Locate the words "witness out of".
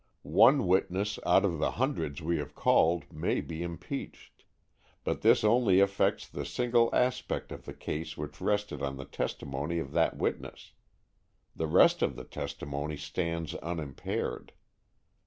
0.65-1.59